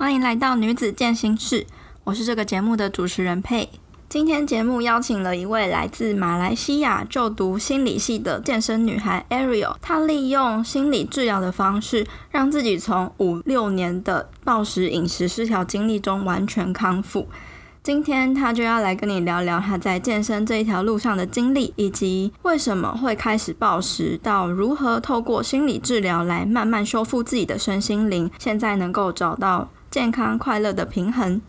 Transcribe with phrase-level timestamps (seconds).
[0.00, 1.66] 欢迎来到女子健心室，
[2.04, 3.68] 我是这个节目的主持人佩。
[4.08, 17.28] 今天节目邀请了一位来自马来西亚就读心理系的健身女孩 Ariel，她利用心理治疗的方式，让自己从五六年的暴食饮食失调经历中完全康复。
[17.82, 31.40] 今天她就要来跟你聊聊她在健身这一条路上的经历，以及为什么会开始暴食，到如何透过心理治疗来慢慢修复自己的身心灵，现在能够找到健康快乐的平衡。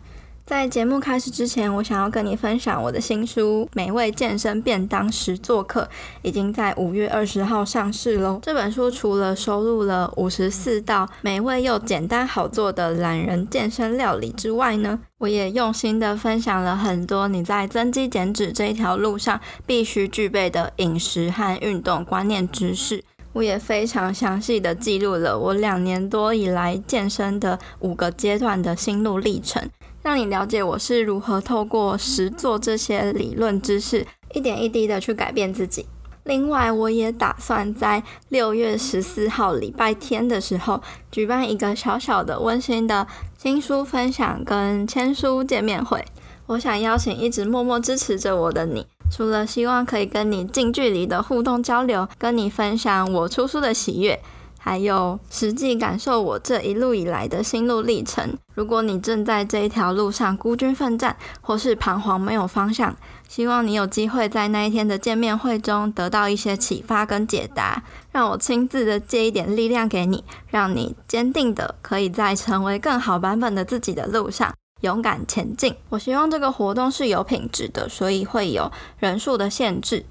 [0.44, 5.82] 在节目开始之前，我想要跟你分享我的新书《美味健身便当实作课》，
[6.22, 8.40] 已经在五月二十号上市喽。
[8.42, 23.04] 这本书除了收录了五十四道美味又简单好做的懒人健身料理之外呢，我也用心的分享了很多你在增肌减脂这一条路上必须具备的饮食和运动观念知识。
[23.32, 29.68] 我也非常详细的记录了我两年多以来健身的五个阶段的心路历程。
[30.02, 35.86] 让你了解我是如何透过实做这些理论知识，一点一滴的去改变自己。
[36.24, 40.80] 另外，我也打算在六月十四号礼拜天的时候，
[41.10, 43.06] 举办一个小小的温馨的
[43.38, 46.04] 新书分享跟签书见面会。
[46.46, 54.18] 我想邀请一直默默支持着我的你，除了希望可以跟你近距离的互动交流，跟你分享我出书的喜悦。
[54.64, 58.38] 还有实际感受我这一路以来的心路历程。
[58.54, 62.96] 如果你正在这一条路上孤军奋战，或是彷徨没有方向，
[63.28, 75.74] 希望你有机会在那一天的见面会中得到一些启发跟解答，让我亲自的借一点力量给你，让你坚定的可以在成为更好版本的自己的路上勇敢前进。
[75.88, 80.04] 我希望这个活动是有品质的，所以会有人数的限制。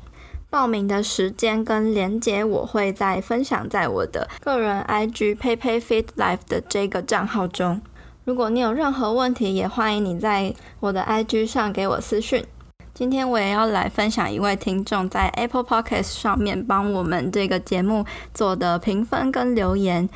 [0.50, 7.80] 报名的时间跟连接我会再分享在我的个人 IG PeiPeiFitLife 的这个账号中。
[8.25, 12.45] 如果你有任何问题，也欢迎你在我的 IG 上给我私讯。
[12.94, 20.09] 今天我也要来分享一位听众在 Apple Podcast 上面帮我们这个节目做的评分跟留言。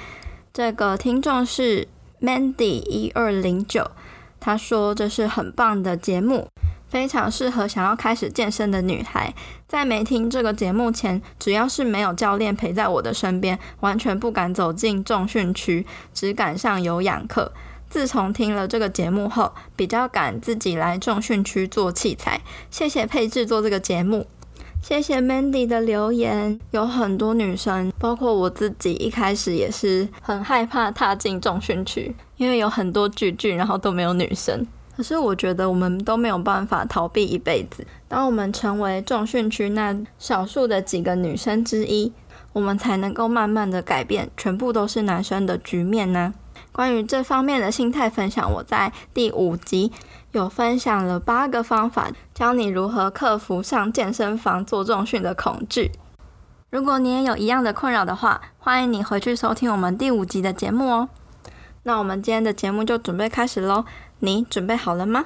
[0.54, 1.88] 这个听众是
[2.22, 3.90] Mandy 一二零九，
[4.46, 6.48] 他说这是很棒的节目。
[6.88, 9.34] 非常适合想要开始健身的女孩。
[9.68, 15.84] 在没听这个节目前，只要是没有教练陪在我的身边，完全不敢走进重训区，
[16.14, 17.52] 只敢上有氧课。
[17.90, 22.40] 自从听了这个节目后，比较敢自己来重训区做器材。
[22.70, 24.28] 谢谢配制做这个节目，
[24.88, 26.60] 谢谢 Mandy 的留言。
[26.70, 34.64] 有很多女生，包括我自己，一开始也是很害怕踏进重训区，因为有很多巨巨，然后都没有女生。
[34.96, 37.84] 可是我觉得我们都没有办法逃避一辈子。
[38.08, 42.14] 当我们成为重训区那少数的几个女生之一，
[42.54, 46.32] 我们才能够慢慢的改变全部都是男生的局面呢。
[46.72, 49.92] 关于这方面的心态分享，我在第五集
[50.38, 55.92] 有分享了八个方法，教你如何克服上健身房做重训的恐惧。
[56.70, 61.10] 如果你也有一样的困扰的话，欢迎你回去收听我们第五集的节目哦。
[61.84, 63.86] 那我们今天的节目就准备开始喽。
[64.20, 65.26] 你准备好了吗？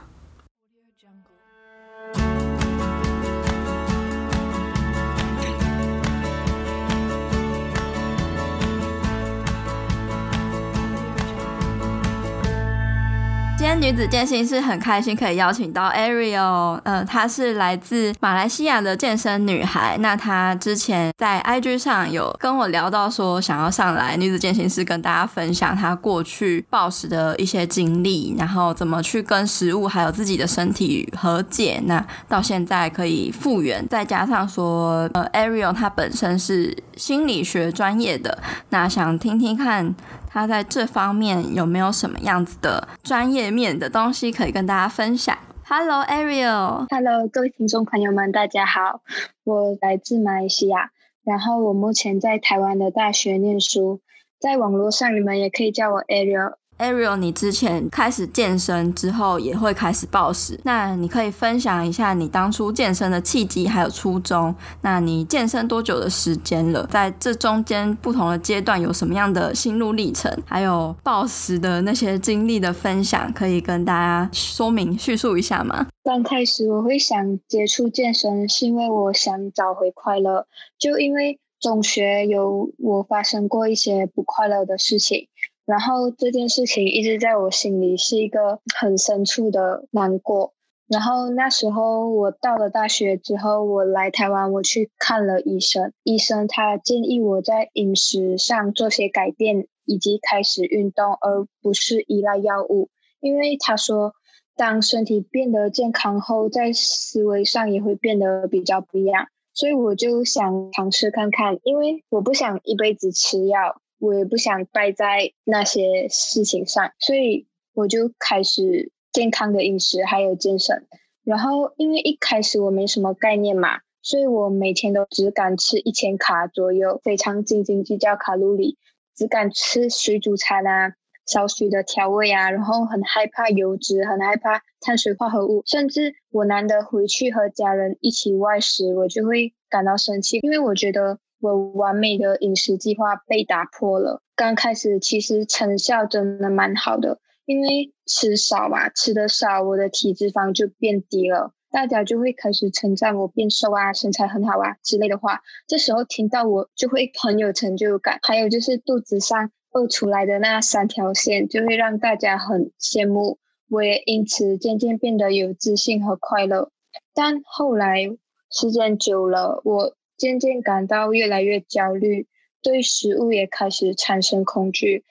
[13.59, 19.97] 今天女子健身室很开心可以邀请到 Ariel，嗯，她是来自马来西亚的健身女孩。
[19.99, 31.81] 那她之前在 IG 上有跟我聊到说，想要上来女子健身室跟大家分享她过去暴食的一些经历，然后怎么去跟食物还有自己的身体和解。
[31.83, 39.93] 那到现在可以复原，再加上说，呃，Ariel 她本身是心理学专业的，那想听听看。
[40.31, 45.35] 他在这方面有没有什么样子的专业面的东西可以跟大家分享
[45.65, 46.85] ？Hello Ariel。
[46.89, 49.01] Hello，各位听众朋友们，大家好，
[49.43, 50.91] 我来自马来西亚，
[51.23, 54.01] 然后我目前在台湾的大学念书，
[54.39, 56.53] 在网络上你们也可以叫我 Ariel。
[56.79, 64.55] Ariel，你之前开始健身之后也会开始暴食，那你可以分享一下你当初健身的契机还有初衷。
[64.81, 66.87] 那你健身多久的时间了？
[66.87, 70.31] 在这中间不同的阶段有什么样的心路历程？
[70.45, 75.87] 还有暴食的那些经历的分享，可以跟大家说明叙述一下吗？
[76.03, 80.47] 刚开始我会想接触健身，是因为我想找回快乐。
[80.79, 85.27] 就因为中学有我发生过一些不快乐的事情。
[85.69, 90.55] 然后这件事情一直在我心里是一个很深处的难过。
[90.87, 95.93] 然后那时候我到了大学之后，我来台湾，我去看了医生。
[96.01, 102.89] 医生他建议我在饮食上做些改变，以及开始运动，而不是依赖药物。
[103.19, 104.13] 因为他说，
[104.55, 109.27] 当身体变得健康后，在思维上也会变得比较不一样。
[109.53, 120.87] 所以我就想尝试看看，因为我不想一辈子吃药，我也不想败在那些事情上，所以我就开始健康的饮食还有健身。
[121.23, 123.81] 然后因为一开始我没什么概念嘛。
[124.01, 128.77] 所以我每天都只敢吃一千卡左右，非常斤斤计较卡路里，
[129.13, 130.93] 只敢吃水煮餐啊，
[131.27, 144.21] 少许的调味啊，然后很害怕油脂，很害怕碳水化合物，甚至我难得回去和家人一起外食，我就会感到生气，因为我觉得我完美的饮食计划被打破了。
[144.35, 151.53] 刚开始其实成效真的蛮好的，因为吃少嘛，吃得少，我的体脂肪就变低了。
[151.71, 155.41] 大家就会开始称赞我变瘦啊，身材很好啊之类的话。
[155.67, 158.19] 这时候听到我就会很有成就感。
[158.23, 163.37] 还有就是肚子上饿出来的那三条线，就会让大家很羡慕。
[163.69, 166.71] 我也因此渐渐变得有自信和快乐。
[167.13, 168.17] 但后来
[168.49, 172.27] 时间久了，我渐渐感到越来越焦虑，
[172.61, 175.05] 对食物也开始产生恐惧。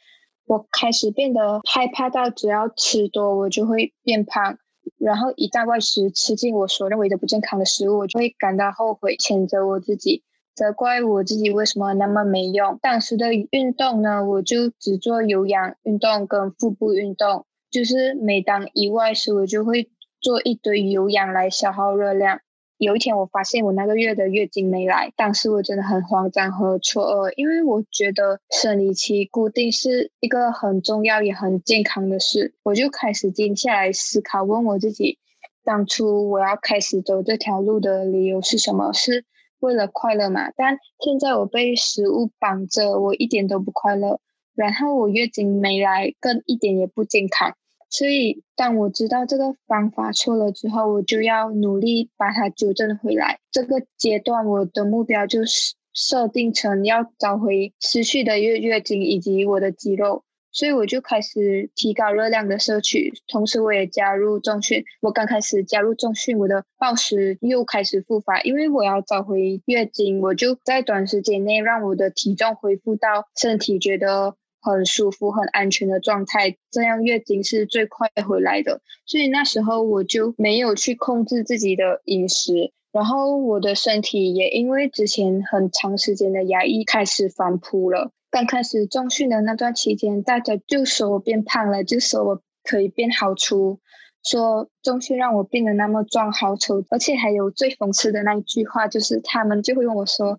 [0.44, 4.58] 我开始变得害怕到只要吃多，我就会变胖。
[4.99, 10.22] 然后一旦外食吃进我所认为的不健康的食物，我就会感到后悔，谴责我自己，
[10.55, 12.78] 责怪我自己为什么那么没用。
[12.82, 19.90] 当时的运动呢，我就只做有氧运动跟腹部运动，就是每当一外食，我就会
[20.20, 22.40] 做一堆有氧来消耗热量。
[22.78, 32.54] 有一天，我发现我那个月的月经没来，当时我真的很慌张和错愕，因为我觉得生理期固定是一个很重要也很健康的事。
[32.62, 35.19] 我就开始静下来思考，问我自己，
[35.64, 38.92] 当初我要开始走这条路的理由是什么？
[38.92, 39.25] 是
[39.58, 40.52] 为了快乐嘛？
[40.56, 44.20] 但现在我被食物绑着，我一点都不快乐。
[44.54, 47.56] 然后我月经没来，更一点也不健康。
[47.90, 53.38] 所以，当我知道这个方法错了之后，我就要努力把它纠正回来。
[53.50, 60.23] 这个阶段，我的目标就是设定成要找回失去的月月经以及我的肌肉。
[60.50, 64.85] 所以，我就开始提高热量的摄取，同时我也加入重训。
[65.00, 74.35] 我刚开始加入重训，我的暴食又开始复发，因为我要找回月经，我就在短时间内让我的体重恢复到身体觉得。
[74.60, 78.81] 很舒服、很安全的状态，这样月经是最快回来的。
[79.06, 88.10] 所以那时候我就没有去控制自己的饮食，然后我的身体也因为之前很长时间的压抑开始反扑了。
[88.31, 93.78] 刚开始重训的那段期间，大家就说我变胖了，就说我可以变好粗，
[94.22, 100.38] 说重训让我变得那么壮好丑，而且还有最讽刺的那一句话，就是他们就会问我说。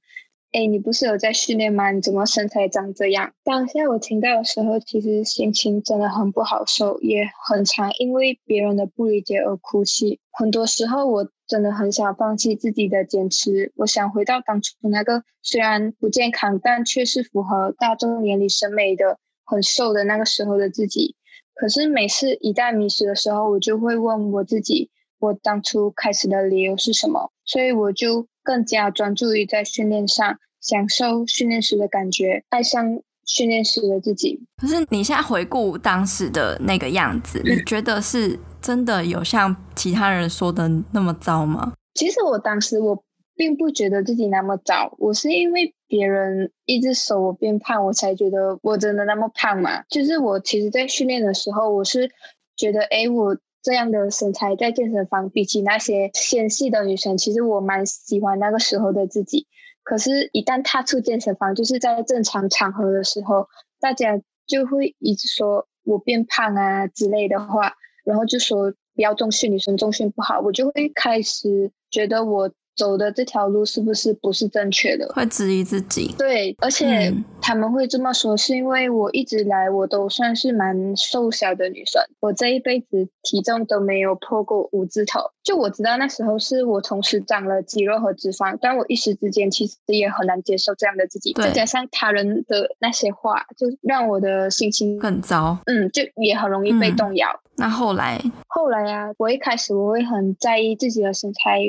[0.52, 1.92] 哎，你不是有在训练吗？
[1.92, 3.32] 你怎么身材长这样？
[3.44, 10.20] 当下我听到的时候，其实心情真的很不好受，也很常因为别人的不理解而哭泣。
[10.32, 21.16] 很多时候，我真的很想放弃自己的坚持，我想回到当初的那个虽然不健康，但却是符合大众眼里审美的很瘦的那个时候的自己。
[21.54, 27.32] 可是每次一旦迷失的时候，我就会问我自己，我当初开始的理由是什么？
[27.50, 28.28] 所以我就。
[28.42, 34.40] 更加专注于在训练上，享受训练时的感觉，爱上训练时的自己。
[34.58, 41.74] 可是你现在回顾当时的那个样子，嗯，你觉得是真的有像其他人说的那么糟吗？
[41.94, 43.04] 其实我当时我
[43.36, 49.84] 并不觉得自己那么糟，我是因为别人一直说我变胖，我才觉得我真的那么胖嘛。
[49.90, 52.10] 就是我其实，在训练的时候，我是
[52.56, 53.38] 觉得，哎，我。
[53.62, 59.48] 这样的身材在健身房，比起那些纤细的女生，其实我蛮喜欢那个时候的自己。
[59.84, 63.48] 可是，一旦踏出健身房，就是在正常场合的时候，
[63.80, 67.74] 大家就会一直说我变胖啊之类的话，
[68.06, 72.52] 然后就说不要重训，女生重训不好，我就会开始觉得我。
[72.80, 75.12] 走的这条路是不是不是正确的？
[75.14, 76.16] 会质疑自己。
[76.18, 85.20] 对，而且他们会这么说，是因为我一直来我都算是蛮瘦小的女生，我这一辈子体重都没有破过五字头。
[85.44, 91.34] 就我知道那时候是我同时长了肌肉和脂肪，但我一时之间其实也很难接受这样的自己。
[91.34, 95.58] 再加上他人的那些话，就让我的心情更糟。
[95.66, 97.28] 嗯，就也很容易被动摇。
[97.30, 101.60] 嗯，那后来，后来啊，我一开始我会很在意自己的身材。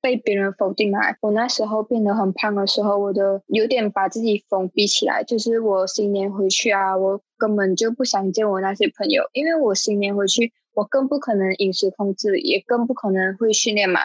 [0.00, 0.98] 被别人否定了。
[1.20, 5.24] 我那时候变得很胖的时候，我的有点把自己封闭起来。
[5.24, 14.00] 就是我新年回去啊，我根本就不想见我那些朋友，因为我新年回去，我更不可能饮食控制，也更不可能会训练嘛。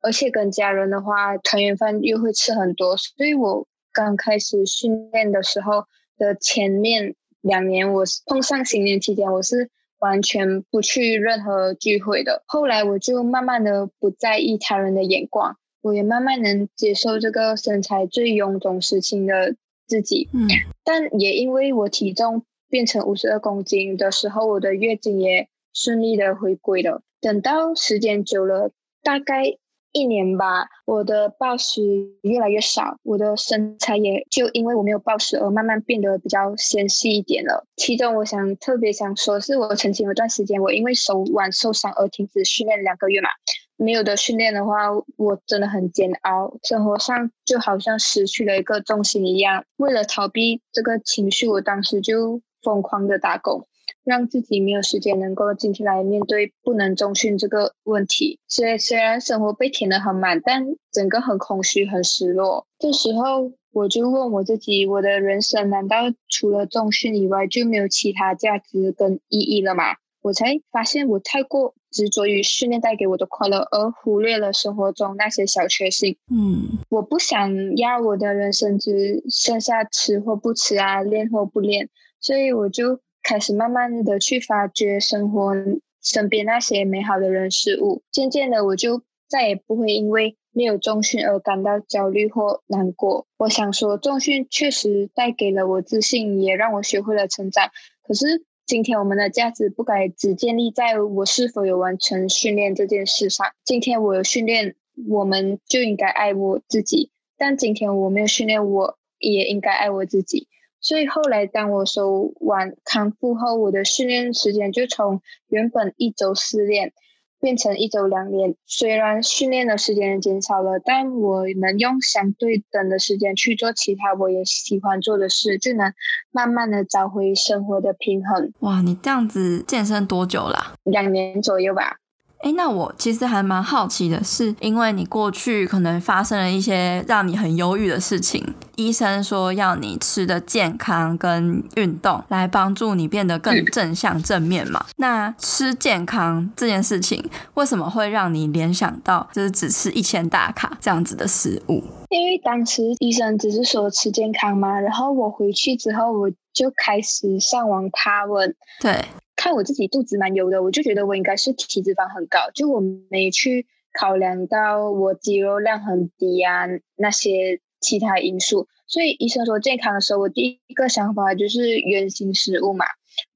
[0.00, 5.86] 而且跟家人的话，团圆饭又会吃很多，所以我刚开始训练的时候
[6.16, 12.42] 的前面两年，我碰上新年期间，我是完全不去任何聚会的。
[12.46, 20.28] 后来我就慢慢的不在意他人的眼光，我也慢慢能接受这个身材最臃肿时期的自己。
[20.32, 20.48] 嗯，
[20.84, 27.02] 但也因为我体重变成五十二公斤的时候，我的月经也顺利的回归了。
[27.20, 28.70] 等到时间久了，
[29.02, 29.58] 大概。
[29.98, 31.82] 一年吧，我的暴食
[32.22, 37.66] 越来越少，我的身材也就因为我没有暴食而慢慢变得比较纤细一点了。
[37.76, 43.28] 其中，我想特别想说，是我曾经有段时间，我因为手腕受伤而停止训练两个月嘛。
[43.76, 49.64] 没有的训练的话，我真的很煎熬，生活上就好像失去了一个重心一样。
[49.76, 53.66] 为了逃避这个情绪，我当时就疯狂的打工。
[54.04, 58.38] 让自己没有时间能够静下来面对不能重训这个问题。
[58.48, 62.66] 虽虽然生活被填得很满，但整个很空虚、很失落。
[62.78, 65.96] 这时候我就问我自己：我的人生难道
[66.28, 69.84] 除了重训以外就没有其他价值跟意义了吗？
[70.20, 76.16] 我才发现我太过执着于训练带给我的快乐，而忽略了生活中那些小确幸。
[76.30, 81.88] 嗯，我不想要我的人生只剩下吃或不吃啊，练或不练，
[82.20, 83.00] 所以我就。
[83.28, 85.54] 开始慢慢的去发掘生活
[86.00, 93.26] 身边那些美好的人事物，渐渐的我就再也不会因为没有重训而感到焦虑或难过。
[93.36, 97.70] 我想说，重训确实带给了我自信，也让我学会了成长。
[98.02, 103.46] 可是今天我们的价值不该只建立在我是否有完成训练这件事上。
[103.62, 104.74] 今天我有训练，
[105.06, 110.48] 我们就应该爱我自己；但今天我没有训练，我也应该爱我自己。
[110.88, 116.94] 所以后来，当我手完康复后，我的训练时间就从原本一周四练
[117.38, 118.56] 变成一周两练。
[118.64, 125.92] 虽然训练的时间减少了，但我能用相对等的时间去做其他我也喜欢做的事，就能
[126.30, 128.50] 慢慢的找回生活的平衡。
[128.60, 130.72] 哇，你这样子健身多久了？
[130.84, 131.98] 两年左右吧。
[132.40, 144.84] 哎，那我其实还蛮好奇的是，因为你过去可能发生了一些让你很忧郁的事情，医生说要你吃的健康跟运动来帮助你变得更正向正面嘛。
[144.98, 151.82] 那吃健康这件事情，为什么会让你联想到就是只吃一千大卡这样子的食物？
[152.08, 159.04] 因为当时医生只是说吃健康嘛，然后我回去之后我就开始上网爬文，对。
[159.38, 166.66] 看我自己肚子蛮油的，我就觉得我应该是体脂肪很高，就我没去考量到我肌肉量很低啊
[166.96, 172.84] 那些其他因素，所以医生说健康的时候，我第一个想法就是原型食物嘛，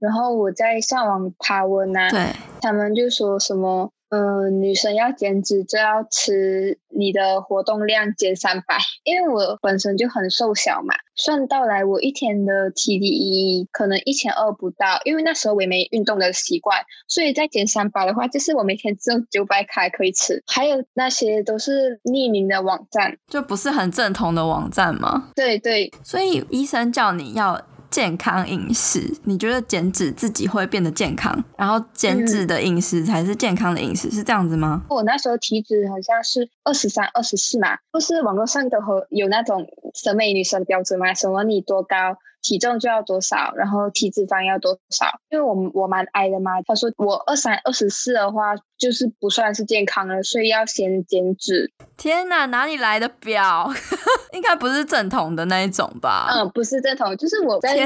[0.00, 3.92] 然后我在上网爬文啊，对，他们就说什么。
[4.12, 16.78] 嗯，女生要减脂就要吃你的活动量减三百，因为我本身就很瘦小嘛，算到来我一天的体力可能一千二不到，因为那时候我也没运动的习惯，
[17.08, 25.30] 所以再减三百的话，就是我每天只有九百卡可以吃，还有那些都是匿名的网站，就不是很正统的网站吗？
[25.34, 27.58] 对对，所以医生叫你要。
[27.92, 34.82] 健康饮食，你觉得减脂自己会变得健康，然后减脂的饮食才是健康的饮食，是这样子吗？
[34.88, 41.12] 我那时候体脂好像是二十三、二十四嘛，不是网络上的和有那种审美女生的标准吗？
[41.12, 42.16] 什么你多高？
[42.42, 45.06] 体重就要多少，然后体脂肪要多少？
[45.30, 51.72] 因为我我蛮矮的嘛，他说我二三二十四的话，就是不算是健康了，所以要先减脂。
[51.96, 53.70] 天哪，哪里来的表？
[54.32, 56.26] 应该不是正统的那一种吧？
[56.30, 57.76] 嗯，不是正统，就是我在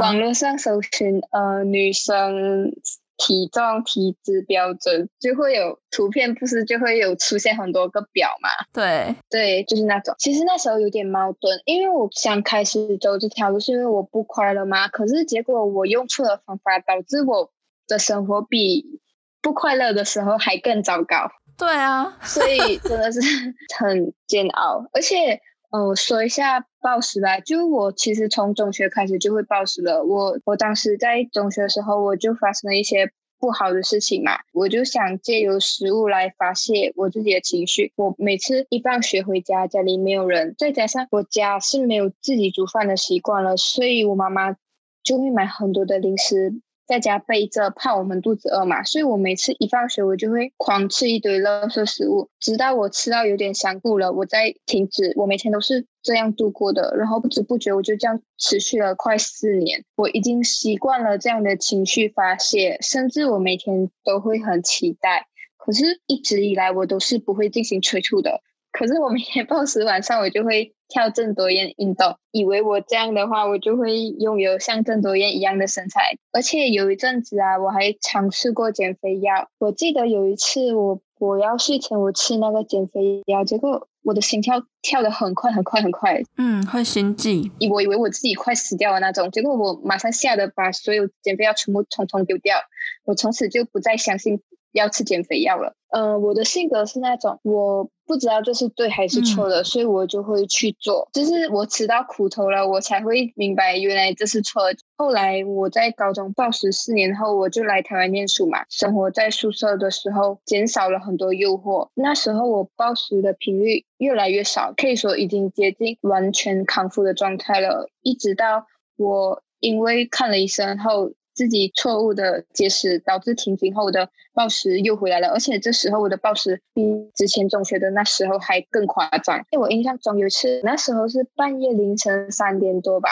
[0.00, 2.72] 网络上搜寻呃女生。
[3.18, 8.48] 体重、体脂标准就会有图片，不是就会有出现很多个表嘛？
[8.72, 10.14] 对对，就是那种。
[10.18, 14.88] 其实那时候有点矛盾，因为我想开始走这条路，是因为我不快乐嘛。
[14.88, 17.50] 可是结果我用错了方法，导致我
[17.86, 19.00] 的生活比
[19.42, 21.30] 不快乐的时候还更糟糕。
[21.58, 23.20] 对啊，所以真的是
[23.76, 25.42] 很煎熬，而且。
[25.70, 27.40] 嗯，说一下暴食吧。
[27.40, 30.02] 就我其实从中学开始就会暴食了。
[30.04, 37.92] 我我当时在中学的时候，我就发生了一些不好的事情嘛，我就想借由食物来发泄我自己的情绪。
[37.96, 44.56] 我每次一放学回家，家里没有人，再加上我家是没有自己煮饭的习惯了，所以我妈妈
[45.02, 46.60] 就会买很多的零食。
[46.88, 55.12] 在家备着，怕我们肚子饿嘛，所以我每次一放学，我就会狂吃一堆垃圾食物，直到我吃到有点想吐了，我再停止。
[55.16, 59.84] 我每天都是这样度过的，然后不知不觉我就这样持续了快四年。
[59.96, 65.26] 我已经习惯了这样的情绪发泄，甚至我每天都会很期待，
[65.58, 68.40] 可是一直以来我都是不会进行催吐的。
[68.72, 76.16] 可是我每天暴食晚上我就会跳郑多燕运动，以为我这样的话我就会拥有像郑多燕一样的身材。
[76.32, 79.48] 而且有一阵子啊，我还尝试过减肥药。
[79.58, 86.22] 我记得有一次我我要睡前我吃那个减肥药，结果我的心跳跳得很快很快很快。
[86.36, 87.50] 嗯，会心悸。
[87.70, 92.56] 我以为我自己快死掉了那种，结果我马上吓得把所有减肥药全部统统丢掉。
[93.04, 94.40] 我从此就不再相信。
[94.72, 95.74] 要吃减肥药了。
[95.90, 101.08] 呃，我的性格是那种我不知道这是对还是错的，嗯、所以我就会去做。
[101.14, 104.78] 就是我吃到苦头了，我才会明白原来这是错的。
[104.98, 108.66] 后来我在高中暴食四年后，我就来台湾念书嘛。
[108.68, 111.88] 生活在宿舍的时候，减少了很多诱惑。
[111.94, 117.88] 那时候我暴食的频率越来越少，可以说已经接近完全康复的状态了。
[118.02, 121.12] 一直到我因为看了医生后。
[121.38, 126.82] 自己错误的节食导致停停后的暴食又回来了，而且这时候我的暴食比
[127.14, 129.38] 之前中学的那时候还更夸张。
[129.52, 133.10] 在我印象中有一次，那时候是半夜凌晨三点多吧，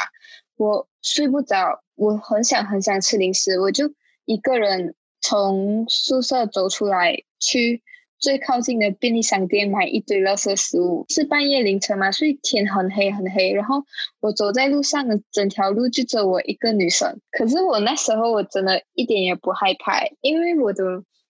[0.57, 3.93] 我睡不着，我很想很想吃零食，我就
[4.25, 7.85] 一个人从宿舍走出来去。
[8.19, 13.53] 最靠近的便利商店买一堆垃圾食物，是半夜凌晨嘛，所以天很黑很黑。
[13.53, 13.83] 然后
[14.21, 17.21] 我走在路上的整条路就只有我一个女生。
[17.31, 20.83] 可是我那时候我真的一点也不害怕，因为我的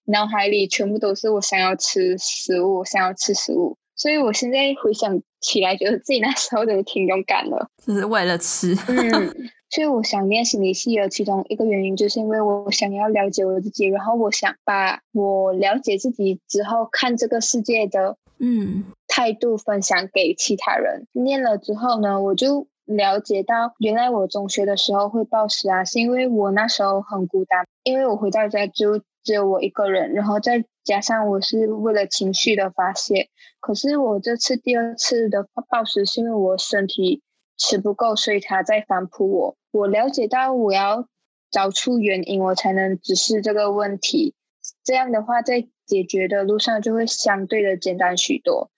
[0.07, 3.76] 脑海里全部都是我想要吃食物，想要吃食物。
[3.97, 8.76] 所以我现在回想起来，觉得自己那时候真的挺勇敢的，就是为了吃。
[8.88, 9.35] 嗯。
[9.68, 21.08] 所以我想念心理系的其中一个原因，就是因为我想要了解我自己，然后我想把我了解自己之后看这个世界的嗯态度分享给其他人。
[21.14, 33.28] 嗯、念了之后呢，我就了解到，原来我中学的时候会暴食啊，是因为我那时候很孤单，因为我回到家就只有我一个人，然后再加上我是为了情绪的发泄。
[33.58, 37.20] 可是我这次第二次的暴食，是因为我身体。
[37.56, 39.56] 吃不够，所以他在反扑我。
[39.70, 41.08] 我了解到，我要
[41.50, 44.34] 找出原因，我才能直视这个问题。
[44.84, 48.70] 这样的话，在解决的路上就会相对的简单许多。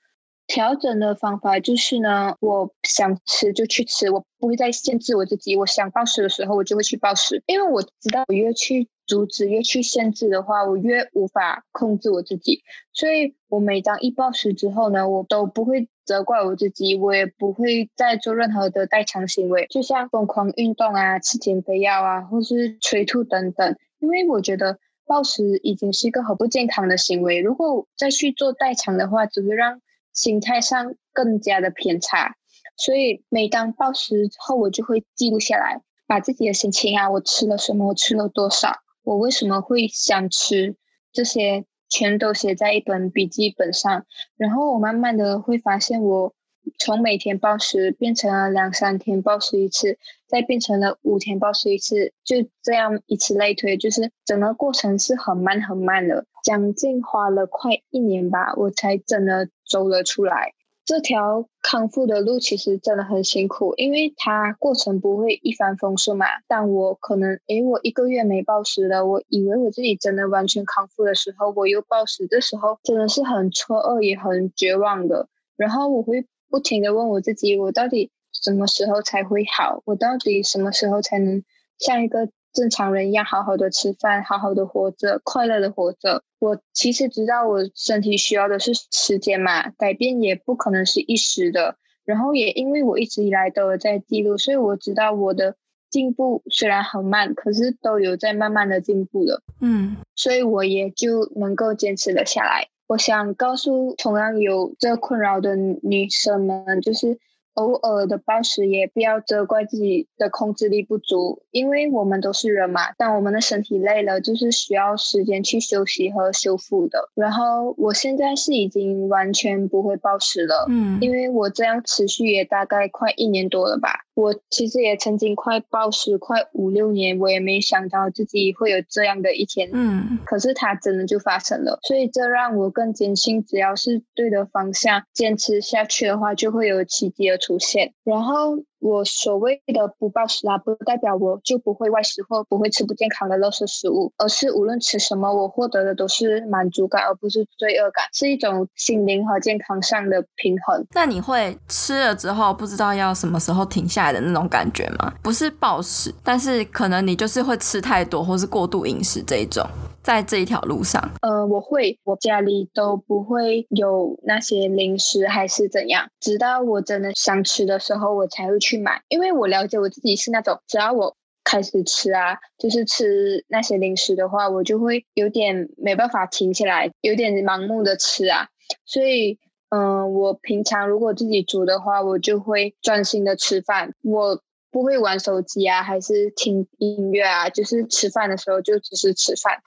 [0.46, 5.56] 调整的方法就是呢，我想吃就去吃，我不会再限制我自己。
[5.56, 12.62] 我想暴食的时候，我就会去暴食，因为我知道，我越去阻止、越去限制的话，我越无法控制我自己。
[12.92, 15.88] 所以我每当一暴食之后呢，我都不会。
[16.08, 23.76] 责怪我自己，我也不会再做任何的代偿行为，就像疯狂运动啊、吃减肥药啊，或是催吐等等。
[23.98, 29.82] 因为我觉得暴食已经是一个很不健康的行为，如果再去做代偿的话，只会让
[30.14, 32.36] 心态上更加的偏差。
[32.78, 38.72] 所以每当暴食后，我就会记录下来，把自己的心情啊，我吃了什么，我吃了多少，
[39.04, 40.74] 我为什么会想吃
[41.12, 41.66] 这些。
[41.88, 44.04] 全都写在一本笔记本上，
[44.36, 46.34] 然后我慢慢的会发现，我
[46.78, 60.52] 从每天暴食变成了两三天暴食一次，再变成了五天暴食一次，就这样以此类推，就是整个过程是很慢很慢的，将近花了快一年吧，我才真的走了出来。
[60.88, 66.24] 这条康复的路其实真的很辛苦，因为它过程不会一帆风顺嘛。
[66.46, 75.28] 但我可能，诶，我一个月没暴食了，我以为我自己真的完全康复的时候，我又暴食，这时候真的是很错愕也很绝望的。
[75.58, 79.82] 然后我会不停的问我自己，我到底什么时候才会好？
[79.84, 81.44] 我到底什么时候才能
[81.78, 86.22] 像一个正常人一样好好的吃饭，好好的活着，快乐的活着。
[86.38, 91.76] 我其实知道我身体需要的是时间嘛，改变也不可能是一时的。
[92.04, 95.56] 然后也因为我一直以来都有在记录，所以我知道我的
[95.90, 99.42] 进步虽然很慢，可是都有在慢慢的进步了。
[99.60, 102.68] 嗯，所以我也就能够坚持了下来。
[102.86, 107.18] 我想告诉同样有这困扰的女生们，就是。
[107.58, 112.92] 偶尔的暴食也不要责怪自己的控制力不足，因为我们都是人嘛。
[112.96, 117.10] 但我们的身体累了，就是需要时间去休息和修复的。
[117.14, 124.04] 然后我现在是已经完全不会暴食了，嗯，因为我这样持续也大概快一年多了吧。
[124.14, 129.70] 我其实也曾经快暴食快五六年，我也没想到自己会有这样的一天。
[129.72, 137.92] 嗯，可是它真的就发生了，所以这让我更坚信，只要是对的方向，坚持下去的话，就会有奇迹的出现。
[138.04, 150.86] 然后我所谓的不暴食啊，不代表我就不会外食或不会吃不健康的垃圾食物，而是无论吃什么，我获得的都是满足感，而不是罪恶感，是一种心灵和健康上的平衡。
[150.92, 155.12] 那你会吃了之后不知道要什么时候停下来的那种感觉吗？
[155.22, 159.66] 不是暴食，但是可能你就是会吃太多，或是过度饮食这一种。
[160.02, 169.02] 在这一条路上，呃，我会，我家里都不会有那些零食还是怎样，直到我真的想吃的时候，我才会去买。
[169.08, 178.48] 因为我了解我自己是那种，只要我开始吃啊，就是吃那些零食的话，我就会有点没办法停下来，有点盲目的吃啊。
[178.86, 189.58] 所以，嗯、我平常如果自己煮的话，我就会专心的吃饭，我不会玩手机啊，还是听音乐啊，就是吃饭的时候就只是吃饭。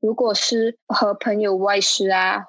[0.00, 2.44] 如果是和朋友外食啊，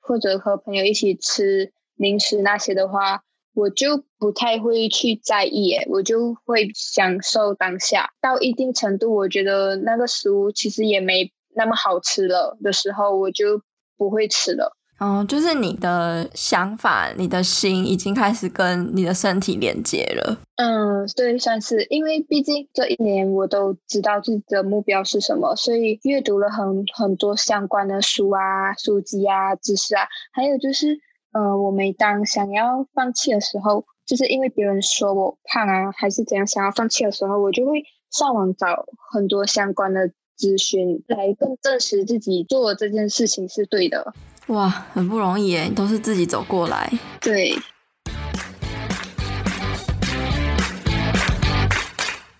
[0.00, 3.22] 或者和朋友一起吃零食那些的话，
[3.54, 8.10] 我就不太会去在意，我就会享受当下。
[8.20, 13.60] 到一定程度，我觉得那个食物其实也没那么好吃了的时候，我就
[13.96, 14.73] 不会吃了。
[14.98, 20.38] 哦，就是你的想法，你的心已经开始跟你的身体连接了。
[20.56, 31.00] 嗯，对，算是，因为毕竟这一年我都知道自己的目标是什么，所以阅读了很很多相关的书啊、书籍啊、知识啊，还有就是，
[31.32, 44.14] 呃，我每当想要放弃的时候，就是因为别人说我胖啊，还是怎样，想要放弃的时候，我就会上网找很多相关的资讯，来更证实自己做这件事情是对的。
[44.48, 46.92] 哇，很不容易诶，都是自己走过来。
[47.20, 47.58] 对。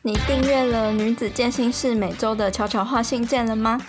[0.02, 3.80] 你订阅了女子健心室每周的悄悄话信件了吗？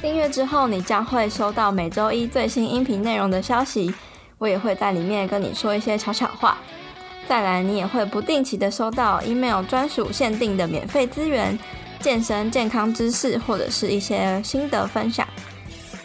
[0.00, 3.94] 订阅之后，你将会收到每周一最新音频内容的消息，
[4.38, 6.56] 我也会在里面跟你说一些悄悄话。
[7.28, 11.58] 再来，你也会不定期的收到 email 专属限定的免费资源、
[12.00, 15.25] 健身健康知识或者是一些心得分享。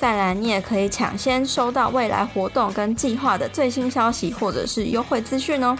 [0.01, 5.77] 再来，你也可以抢先收到未来活动跟计划的最新消息，或者是优惠资讯哦。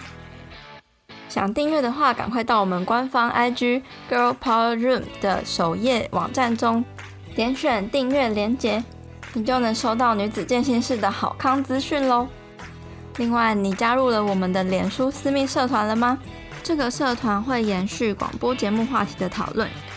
[1.27, 6.85] 想订阅的话，赶快到我们官方 IG Girl Power Room 的首页网站中，
[7.33, 8.83] 点选订阅连结，
[9.33, 12.27] 你就能收到女子健心室的好康资讯喽。
[13.17, 16.19] 另外，你加入了我们的脸书私密社团了吗？
[16.61, 19.67] 这个社团会延续广播节目话题的讨论。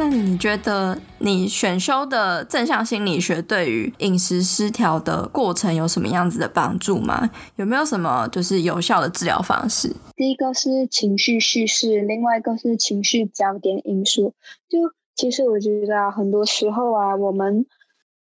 [0.00, 7.28] 那你觉得你选修的正向心理学对于饮食失调的过程有什么样子的帮助吗？
[7.56, 9.92] 有没有什么就是有效的治疗方式？
[10.14, 14.34] 第一个是情绪叙事，另外一个是情绪焦点因素。
[14.68, 14.78] 就
[15.16, 17.66] 其实我觉得啊，很多时候啊，我们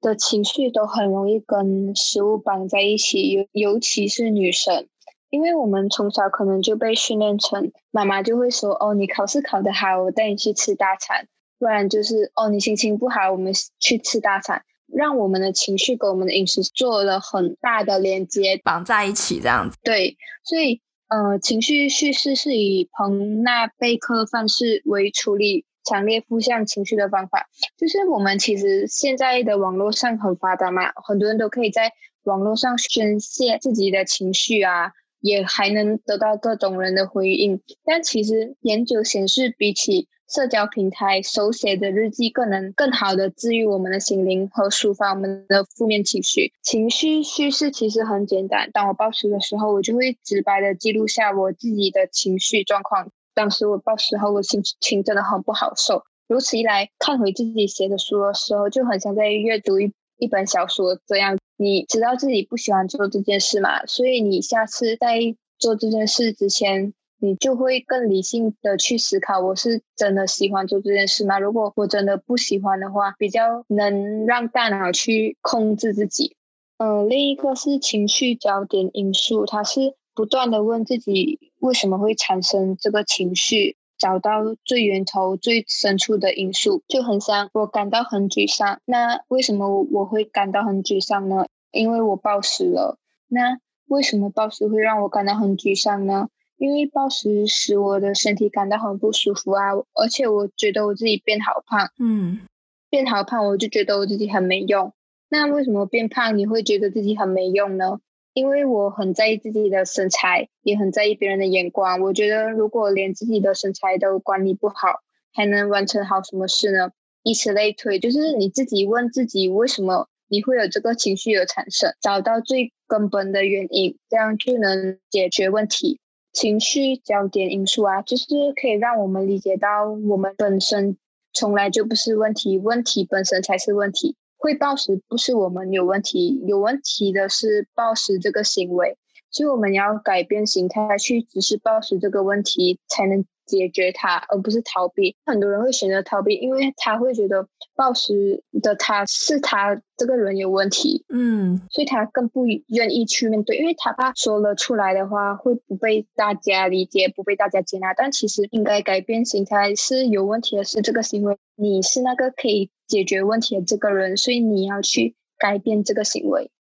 [0.01, 4.87] 的情绪都很容易跟食物绑在一起，尤尤其是女生，
[5.29, 11.27] 因为我们从小可能就被训练成，妈妈就会说：“哦，你考试考得好，我带你去吃大餐。”
[11.59, 19.77] 不然就是哦，你心情不好，我们去吃大餐，让我们的情绪跟我们的饮食做了很大的连接，绑在一起这样子。
[19.83, 27.49] 对，所以呃，情绪叙事是以彭纳贝克方式为处理强烈负向情绪的方法。
[27.77, 31.91] 就是我们其实现在的网络上很发达嘛，很多人都可以在
[32.23, 37.59] 网络上宣泄自己的情绪啊，也还能得到各种人的回应。
[37.83, 46.53] 但其实研究显示，比起社交平台手写的日记更能更好的治愈我们的心灵和抒发我们的负面情绪。
[46.61, 53.09] 情绪叙事其实很简单，当我暴食的时候，我就会直白的记录下我自己的情绪状况。
[53.33, 56.03] 当时我暴食后，我心情真的很不好受。
[56.27, 61.39] 如此一来，看回自己写的书的时候，就很像在阅读一一本小说这样。
[61.57, 63.83] 你知道自己不喜欢做这件事嘛？
[63.87, 65.19] 所以你下次在
[65.57, 66.93] 做这件事之前。
[67.21, 71.37] 你就会更理性的去思考，我是真的喜欢做这件事吗？
[71.37, 76.37] 如果我真的不喜欢的话，比较能让大脑去控制自己。
[76.77, 91.47] 嗯、呃，另一个是情绪焦点因素，它是不断的问自己为什么会产生这个情绪，找到最源头、最深处的因素，就很像我感到很沮丧，那为什么我会感到很沮丧呢？
[91.71, 92.97] 因为我暴食了。
[93.27, 96.29] 那为什么暴食会让我感到很沮丧呢？
[96.59, 102.41] 因为暴食使我的身体感到很不舒服啊，而且我觉得我自己变好胖，嗯，
[102.89, 104.93] 变好胖我就觉得我自己很没用。
[105.29, 107.99] 那为什么变胖你会觉得自己很没用呢？
[108.33, 112.01] 因为我很在意自己的身材，也很在意别人的眼光。
[112.01, 115.01] 我觉得如果连自己的身材都管理不好，
[115.33, 116.91] 还能完成好什么事呢？
[117.23, 125.99] 以此类推，就是你自己问自己，为什么你会有这个情绪的产生，找到最根本的原因，这样就能解决问题。
[126.31, 128.25] 情绪焦点因素啊，就是
[128.59, 130.97] 可以让我们理解到，我们本身
[131.33, 134.15] 从来就不是问题，问题本身才是问题。
[134.37, 138.97] 会暴食不是我们有问题，有问题的是暴食这个行为，
[139.31, 143.25] 所以我们要改变心态去直视暴食这个问题，才能。
[143.49, 145.15] 解决它，而不是逃避。
[145.25, 157.93] 很多人会选择逃避，因为他会觉得暴食的他是他这个人有问题，嗯，所以他更不愿意去面对，因为他怕说了出来的话会不被大家理解，不被大家接纳。
[157.95, 166.51] 但其实应该改变心态，是有问题的是这个行为，你是那个可以解决问题的这个人，所以你要去改变这个行为。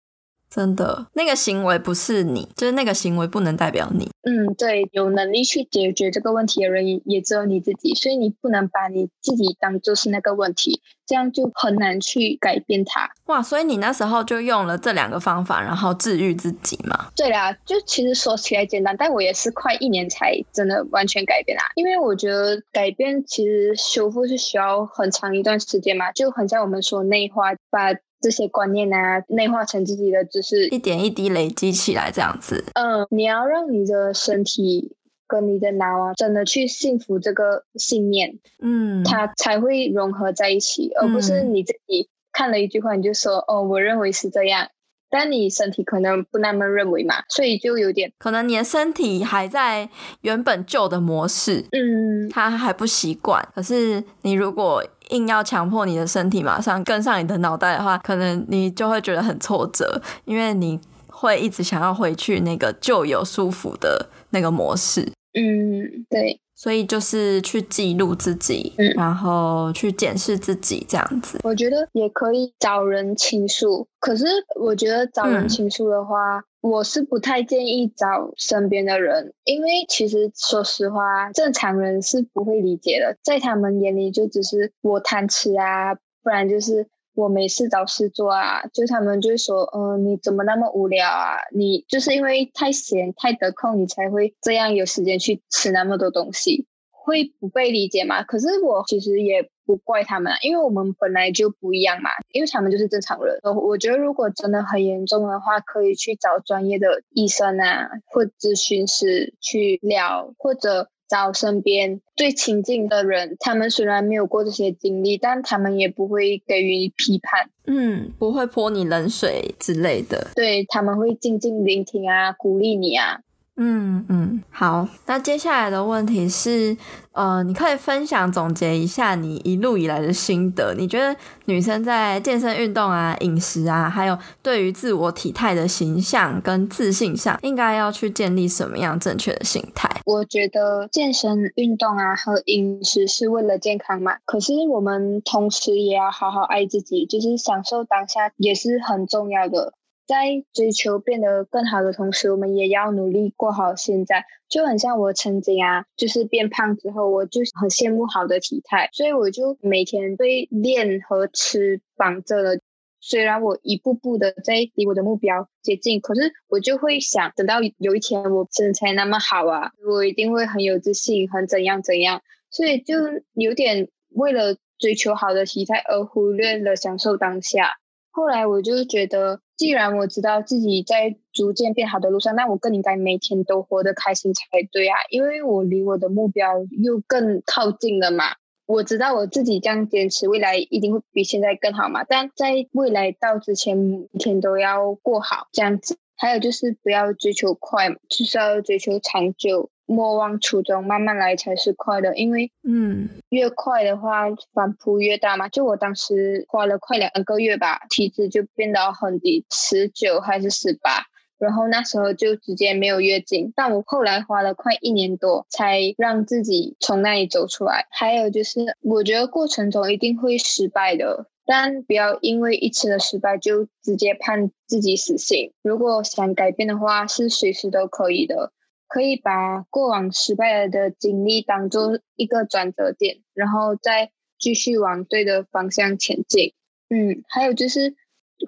[0.51, 4.09] 真的，那个行为不是你，就是那个行为不能代表你。
[4.23, 13.11] 嗯，对，有能力去解决这个问题的人也也只有你自己，所以你不能把你自己当做是那个问题，这样就很难去改变它。
[13.27, 17.09] 哇，所以你那时候就用了这两个方法，然后治愈自己嘛？
[17.15, 21.65] 对啦，就其实说起来简单，但我也是快一年才真的完全改变啦。
[21.75, 27.95] 因为我觉得改变其实修复是需要很长一段时间嘛，就很像我们说内化把。
[28.21, 32.65] 这些观念啊，内化成自己的知识，一点一滴累积起来，这样子。
[32.75, 44.69] 嗯，你要让你的身体跟你的脑啊，真的去信服这个信念，嗯，它才会融合在一起，而不是你自己看了一句话你就说，嗯、哦，我认为是这样，
[45.11, 49.88] 但你身体可能不那么认为嘛，所以就有点，可能你的身体还在
[50.23, 53.47] 原本旧的模式，嗯，它还不习惯。
[53.55, 65.11] 可是你如果硬要强迫你的身体马上跟上你的脑袋的话，可能你就会觉得很挫折，因为你会一直想要回去那个旧有舒服的那个模式。
[65.33, 66.40] 嗯，对。
[66.59, 71.38] 所以就是去记录自己，嗯，然后去检视自己这样子。
[71.44, 74.27] 我觉得也可以找人倾诉，可是
[74.61, 86.88] 我觉得找人倾诉的话，嗯，我是不太建议找身边的人，因为其实说实话，正常人是不会理解的，在他们眼里就只是我贪吃啊，不然就是。
[87.19, 91.35] 我没事找事做啊，就他们就说，嗯、你怎么那么无聊啊？
[91.53, 98.23] 你就是因为太闲太得空，你才会这样有时间去吃那么多东西，会不被理解吗？
[98.23, 103.37] 可是我其实也不怪他们，因为我们本来就不一样嘛，因为他们就是正常人。
[103.43, 110.89] 我我觉得如果真的很严重的话，可以去找专业的医生啊，或咨询师去聊，或者。
[111.09, 123.21] 找身边最亲近的人，他们虽然没有过这些经历，但他们也不会给予批判，嗯，不会泼你冷水之类的，对，他们会静静聆听啊，鼓励你啊。
[123.61, 126.77] 嗯嗯，好，那接下来的问题是，
[127.11, 130.73] 呃，你可以分享总结一下你一路以来的心得。
[130.79, 131.12] 你觉得
[131.47, 139.90] 女生在健身运动啊、饮食啊，还有对于自我体态的形象跟自信上，应该要去建立什么样正确的心态？
[140.05, 149.75] 我觉得健身运动啊和饮食是为了健康嘛，可是我们同时也要好好爱自己，就是享受当下也是很重要的。
[150.09, 154.25] 在追求变得更好的同时，我们也要努力过好现在。
[154.49, 162.59] 就很像我曾经啊，就是变胖之后，我就很羡慕好的体态，所以我就每天被练和吃绑着了。
[163.01, 172.23] 虽然我一步步的在离我的目标接近，可是我就会想，等到有一天我身材那么好啊，我一定会很有自信，很怎样怎样。
[172.51, 172.94] 所以就
[173.35, 177.73] 有点为了追求好的体态而忽略了享受当下。
[178.11, 179.42] 后来我就觉得。
[179.59, 184.97] 既然我知道自己在逐渐变好的路上，那我更应该每天都活得开心才对啊！
[185.11, 188.25] 因为我离我的目标又更靠近了嘛。
[188.66, 192.05] 我知道我自己这样坚持，未来一定会比现在更好嘛。
[192.05, 195.99] 但在未来到之前，每天都要过好这样子。
[196.16, 199.71] 还有就是不要追求快，就是要追求长久。
[199.88, 202.14] 莫忘初衷，慢慢来才是快的。
[202.14, 205.48] 因为，嗯，越快的话反扑越大嘛。
[205.48, 211.07] 就我当时花了快两个月吧，体脂就变到很低，十九还是十八，
[211.38, 213.51] 然后那时候就直接没有月经。
[213.57, 217.87] 但我后来花了快一年多，才让自己从那里走出来。
[217.90, 225.55] 还有就是，我觉得过程中一定会失败的，但不要因为一次的失败就直接判自己死刑。
[225.62, 228.53] 如果想改变的话，是随时都可以的。
[228.88, 236.55] 可以把过往失败的经历当做一个转折点，然后再继续往对的方向前进。
[236.88, 237.94] 嗯，还有就是。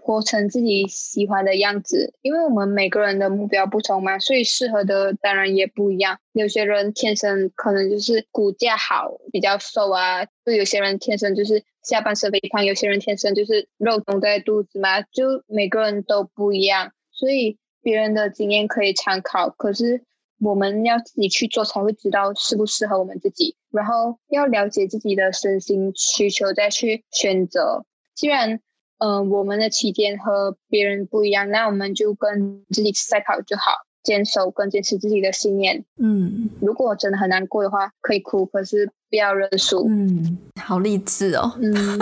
[0.00, 6.20] 活成自己喜欢的样子，因为我们每个人的目标不同嘛，所以适合的当然也不一样。
[6.31, 16.92] 有些人天生可能就是骨架好，比较瘦啊；就有些人天生就是下半身肥胖，有些人天生就是肉肿在肚子嘛，就每个人都不一样。
[17.11, 20.05] 所以别人的经验可以参考，可是
[20.40, 27.85] 我们要自己去做才会知道适不适合我们自己，然后要了解自己的身心需求再去选择。
[28.14, 28.61] 既然
[29.03, 33.72] 嗯、我们的起点和别人不一样，那我们就跟自己赛跑就好，
[34.03, 35.85] 坚守跟坚持自己的信念。
[35.99, 39.87] 嗯，如果真的很难过的话，可以哭，可是不要认输。
[39.89, 41.53] 嗯，好励志哦。
[41.61, 41.99] 嗯，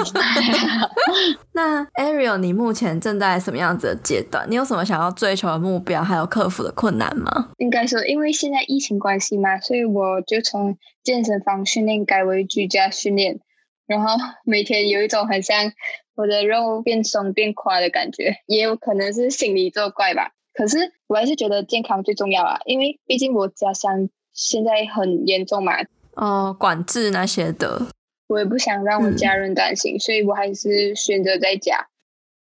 [1.52, 4.46] 那 Ariel，你目前正在什么样子的阶段？
[4.50, 7.50] 你有什么想要追求的目标，还有克服的困难吗？
[7.58, 13.40] 应该说，因为现在疫情关系嘛，所以我就从健身房训练改为居家训练，
[13.86, 15.72] 然后每天有一种很像。
[16.18, 20.32] 我的肉变松变垮的感觉，也有可能是心理作怪吧。
[20.58, 25.74] 可是我还是觉得健康最重要啊，因为毕竟我家乡现在很严重嘛，
[26.16, 27.86] 哦，管制那些的，
[28.26, 31.86] 我也不想让我家人担心，嗯、所以我还是选择在家。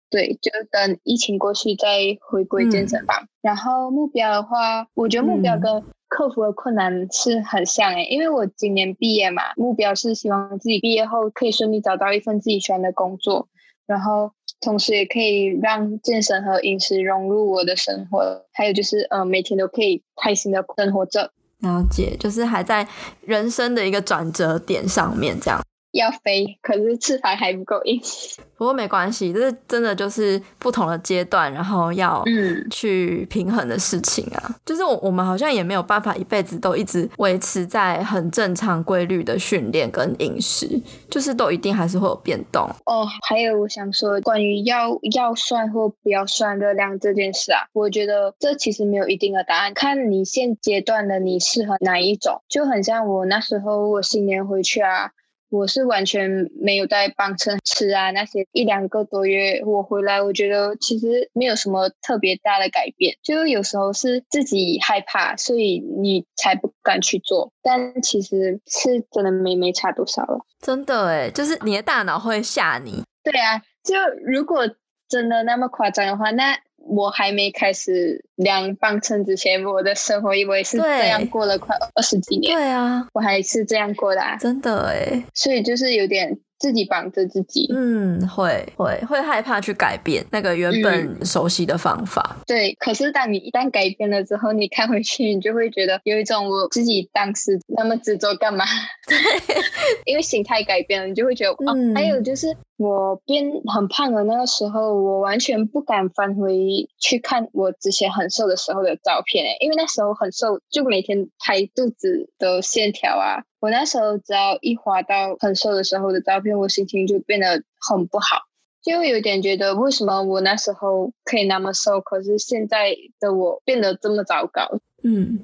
[0.10, 1.90] 对，就等疫情过去再
[2.22, 3.24] 回归健身房。
[3.24, 13.50] 嗯、然后目标的话，我觉得目标跟克服的困难是很像诶，因为我今年毕业嘛，目标是希望自己毕业后可以顺利找到一份自己喜欢的工作。
[13.86, 21.32] 然后，同时也可以让健身和饮食融入我的生活，还有就是，呃，每天都可以开心的生活着。
[21.60, 22.88] 了解，就是还在
[23.22, 25.62] 人生的一个转折点上面，这样。
[25.96, 28.00] 要飞，可是翅膀还不够硬。
[28.58, 32.24] 不过没关系，这是真的，就是不同的阶段，然后要
[32.72, 34.44] 去平衡的事情啊。
[34.48, 42.70] 嗯、就是我我们好像也没有办法一辈子都一直维持在很正常规律的训练跟饮食，就是都一定还是会有变动。
[42.86, 55.12] 哦，还有我想说，关于要要算或不要算热量这件事啊，我觉得这其实没有一定的答案，看你现阶段的你适合哪一种，就很像我那时候我新年回去啊。
[55.50, 70.46] 我是完全没有在帮衬吃啊，那些一两个多月我回来，我觉得其实没有什么特别大的改变，就有时候是自己害怕，所以你才不敢去做，但其实是真的没没差多少了。
[70.60, 73.04] 真的诶，就是你的大脑会吓你。
[73.24, 74.68] 对啊，就如果
[75.08, 76.58] 真的那么夸张的话，那。
[76.86, 82.56] 我还没开始量磅秤之前，我的生活以为是这样过了快二十几年。
[82.56, 86.38] 对啊，我还是这样过的啊，真的诶，所以就是有点。
[86.58, 92.38] 自己绑着自己，嗯，会会会害怕去改变那个原本熟悉的方法。
[92.40, 98.64] 嗯、对，可是当你一旦改变了之后，你看回去，你就会觉得有一种我自己当时那么执着干嘛？
[99.08, 99.18] 对，
[100.06, 101.94] 因为心态改变了，你就会觉得、嗯、哦。
[101.96, 113.44] 还有就是我变很胖的那个时候，我完全不敢翻回去看我之前很瘦的时候的照片，因为那时候很瘦，就每天拍肚子的线条啊。
[113.60, 118.44] 我那时候只要一滑到很瘦的时候的照片，我心情就变得很不好，
[118.84, 124.80] 就有点觉得为什么我那时候可以那么瘦，可是现在的我变得这么糟糕。
[125.04, 125.40] 嗯，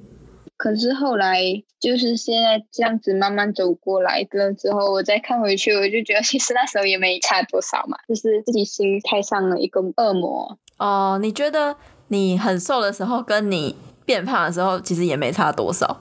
[0.62, 1.42] 可是后来
[1.80, 10.56] 就是现在这样子慢慢走过来了之后，我再看回去，我就觉得其实那时候也没差多少嘛，就是自己心态上了一个恶魔。
[10.78, 11.74] 哦，你觉得
[12.06, 13.74] 你很瘦的时候跟你
[14.06, 16.00] 变胖的时候，其实也没差多少？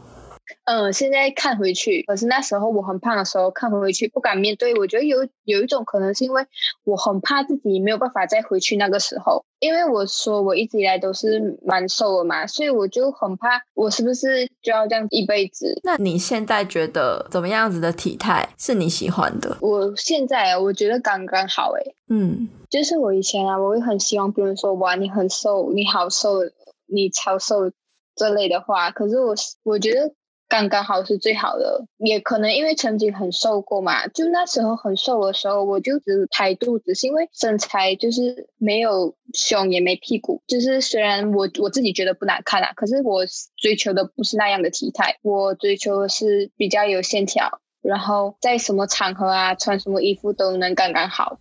[0.66, 4.74] 嗯，现在看回去，可是那时候我很胖的时候看回去不敢面对。
[4.76, 6.46] 我觉得有有一种可能是因为
[6.84, 15.80] 我很怕自己没有办法再回去那个时候，因为我说我一直以来都是蛮瘦的嘛，所以我就很怕我是不是就要这样一辈子。
[15.84, 19.58] 那你现在觉得怎么样子的体态是你喜欢的？
[19.62, 21.96] 我现在啊，我觉得刚刚好诶。
[22.10, 26.40] 嗯，就是我以前啊，我会很希望别人说哇，你很瘦，你好瘦，
[26.88, 27.72] 你超瘦
[28.16, 30.14] 这类的话，可是我我觉得。
[30.52, 43.24] 刚刚好是最好的，也可能因为曾经很瘦过嘛，就那时候很瘦的时候，我就只拍肚子，是因为身材就是没有胸也没屁股，就是虽然我我自己觉得不难看啊，可是我
[43.56, 51.40] 追求的不是那样的体态，我追求的是比较有线条，然后在什么场合啊，穿什么衣服都能刚刚好，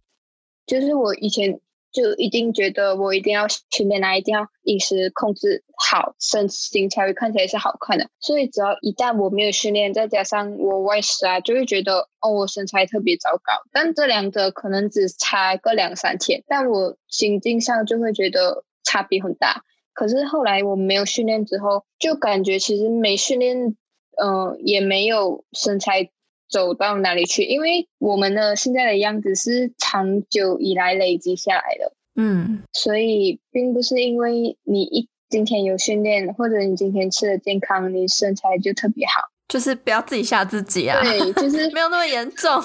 [0.66, 1.60] 就是我以前。
[1.92, 8.09] 就一定觉得我一定要训练啊，一定要饮食控制好，身形才会看起来是好看的。
[8.20, 13.55] 所以只要一旦我没有训练，再加上我外食啊，就会觉得哦，我身材特别糟糕。
[13.72, 19.64] 但这两者可能只差个两三天，但我心境上就会觉得差别很大。
[19.93, 23.76] 可是后来我没有训练之后，就感觉其实没训练，
[24.22, 26.11] 嗯、也没有身材
[26.51, 31.92] 走到哪里去，因为我们的现在的样子是长久以来累积下来的。
[32.16, 39.30] 嗯，所以并不是因为你一今天有训练，或者你今天吃的健康，你身材就特别好。
[39.48, 41.01] 就是不要自己吓自己啊！
[41.03, 42.62] 对，就是 没有那么严重。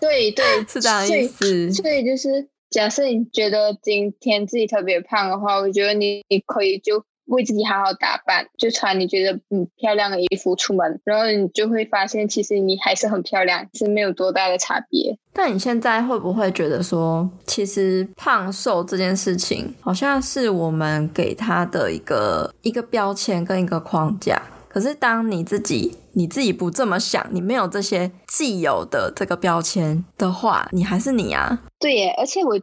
[0.00, 1.72] 对 对， 是这样意思。
[1.72, 15.16] 所以就是，假设你觉得今天自己特别胖的话，我觉得你你可以就为自己好好打扮，就穿你觉得嗯漂亮的衣服出门，然后你就会发现，其实你还是很漂亮，是没有多大的差别。
[15.32, 24.40] 但你现在会不会觉得说，其实胖瘦这件事情，好像是我们给他的一个一个标签跟一个框架？
[24.74, 31.62] 可是，当你自己你自己不这么想，你没有这些既有的这个标签的话，你还是你啊。
[31.78, 32.60] 对耶，而且我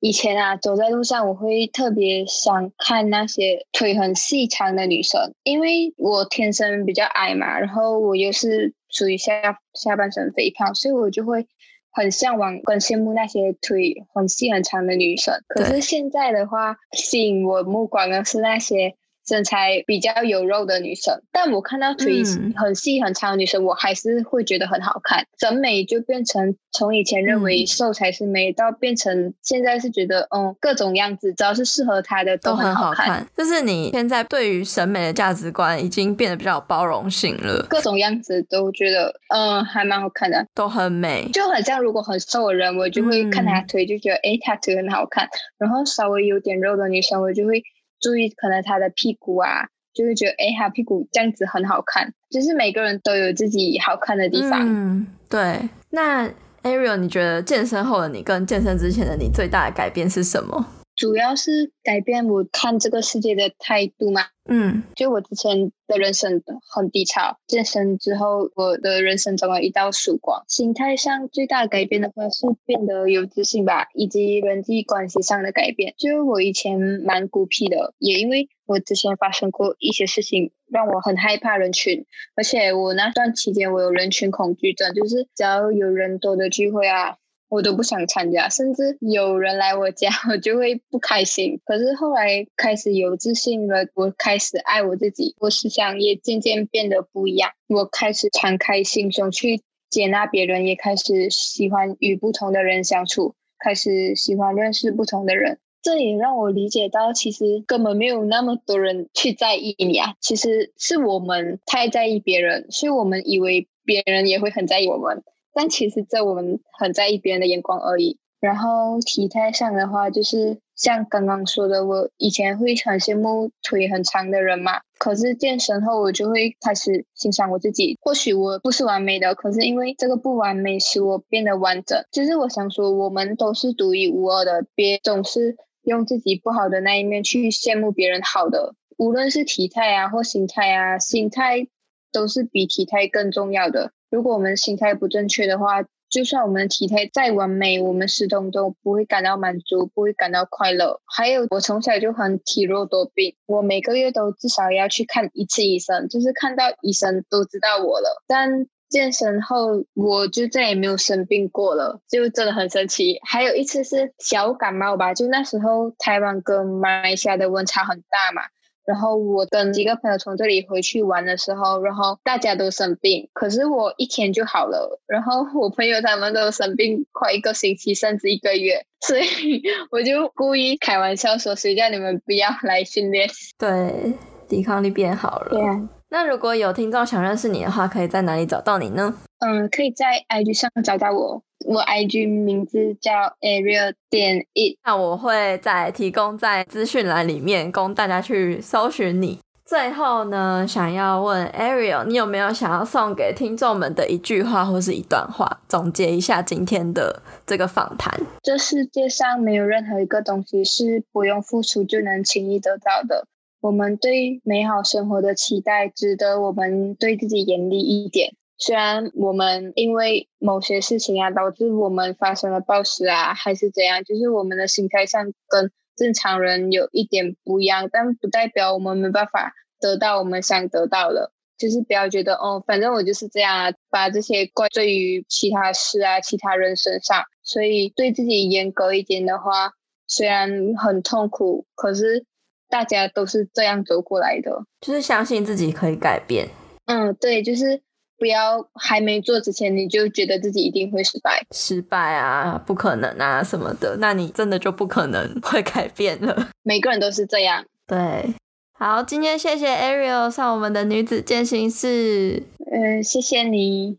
[0.00, 9.32] 以前啊，走在路上，我会特别想看那些腿很细长的女生，因为我天生比较矮嘛，然后我又是属于下
[9.72, 11.46] 下半身肥胖，所以我就会
[11.90, 15.34] 很向往跟羡慕那些腿很细很长的女生。
[15.48, 18.96] 可是现在的话，吸引我目光的是那些。
[19.26, 22.22] 身材比较有肉的女生，但我看到腿
[22.56, 25.26] 很细很长的女生，嗯，我还是会觉得很好看。
[25.38, 33.26] 审美就变成从以前认为瘦才是美，嗯，到变成现在是觉得，嗯，各种样子只要是适合她的都很好看。
[33.36, 41.28] 就是你现在对于审美的价值观已经变得比较有包容性了，各种样子都觉得，嗯，还蛮好看的，都很美。
[41.32, 45.28] 就很像如果很瘦的人，我就会看她腿就觉得，哎，嗯，她腿很好看。
[45.58, 47.62] 然后稍微有点肉的女生，我就会。
[48.04, 52.12] 注意，可能他的屁股啊，就会觉得，哎，他屁股这样子很好看。
[52.28, 54.60] 就是每个人都有自己好看的地方。
[54.62, 55.70] 嗯，对。
[55.88, 56.28] 那
[56.62, 60.66] Ariel，你觉得健身后的你跟健身之前的你最大的改变是什么？
[60.96, 64.22] 主要是改变我看这个世界的态度嘛。
[64.46, 70.44] 嗯，就我之前的人生很低潮，健身之后，我的人生中了一道曙光。
[70.48, 75.94] 心态上最大的改变的话，是变得有自信吧，以及人际关系上的改变。
[75.96, 82.04] 就我以前蛮孤僻的，也因为我之前发生过一些事情，让我很害怕人群，
[82.36, 87.16] 而且我那段期间我有人群恐惧症，就是只要有人多的聚会啊。
[87.48, 91.60] 我都不想参加，甚至有人来我家， 我就会不开心。
[91.64, 97.50] 可是后来开始有自信了，我开始爱我自己，我思想也渐渐变得不一样。
[97.68, 105.58] 我开始敞开心胸去接纳别人，也开始喜欢与不同的人相处，开始喜欢认识不同的人。
[105.82, 115.22] 这也让我理解到，其实根本没有那么多人去在意你啊，其实是我们太在意别人，所以我们以为别人也会很在意我们。
[115.54, 118.18] 但其实，在我们很在意别人的眼光而已。
[118.40, 124.82] 然后体态上的话，就是像刚刚说的，我以前会很羡慕腿很长的人嘛。
[124.98, 127.96] 可是健身后，我就会开始欣赏我自己。
[128.02, 132.04] 或许我不是完美的，可是因为这个不完美使我变得完整。
[132.12, 138.74] 就是我想说，我们都是独一无二的，别总是用自己不好的那一面去羡慕别人好的。
[138.98, 141.66] 无论是体态啊，或心态啊，心态
[142.12, 143.92] 都是比体态更重要的。
[144.14, 151.00] 如果我们心态不正确的话，就算我们的体态再完美，我们始终都不会感到满足，不会感到快乐。
[151.04, 158.22] 还有，我从小就很体弱多病，我每个月都至少要去看一次医生，就是看到医生都知道我了。
[158.28, 163.18] 但健身后，我就再也没有生病过了，就真的很神奇。
[163.26, 168.42] 还有一次是小感冒吧，就那时候台湾跟马来西亚的温差很大嘛。
[168.86, 175.00] 然后我跟几个朋友从这里回去玩的时候，然后大家都生病，可是我一天就好了。
[175.06, 183.28] 然后 我朋友他们都生病快一个星期，甚至一个月， 所以 我就故意开玩笑说：“谁叫你们不要来训练？”
[183.58, 184.12] 对，
[184.48, 185.50] 抵抗力变好了。
[185.50, 185.88] 对啊。
[186.10, 189.12] 那如果有听众想认识你的话，可以在哪里找到你呢？
[189.44, 194.78] 嗯，可以在 IG 上找到我，我 IG 名字叫 Ariel 点 It。
[194.82, 199.38] 那我会再提供在资讯栏里面供大家去搜寻你。
[199.66, 208.18] 最后呢，想要问 Ariel，你有没有想要送给听众们的一句话或是一段话，总结一下今天的这个访谈？
[208.42, 213.26] 这世界上没有任何一个东西是不用付出就能轻易得到的。
[213.60, 218.34] 我们对美好生活的期待，值得我们对自己严厉一点。
[218.56, 231.32] 虽然我们因为某些事情啊，导致我们发生了暴食啊，还是怎样，就是我们的心态上跟正常人有一点不一样，但不代表我们没办法得到我们想得到的。
[231.56, 237.24] 就是不要觉得哦，反正我就是这样啊，把这些怪罪于其他事啊、其他人身上。
[237.42, 239.72] 所以对自己严格一点的话，
[240.06, 242.26] 虽然很痛苦，可是。
[242.66, 246.48] 大家都是这样走过来的，就是相信自己可以改变。
[246.86, 247.80] 嗯，对，就是
[248.16, 256.48] 不要还没做之前你就觉得自己一定会失败，失败啊，不可能啊什么的，那你真的就不可能 会改变了。
[256.62, 257.64] 每个人都是这样。
[257.86, 258.34] 对，
[258.72, 262.44] 好，今天谢谢 Ariel 上我们的女子健行室。
[262.72, 263.98] 嗯，谢谢你。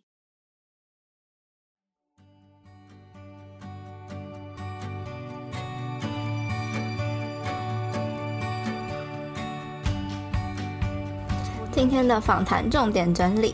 [11.72, 13.54] 今天的访谈重点整理，